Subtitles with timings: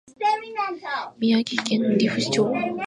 [1.19, 2.51] 宮城県利府町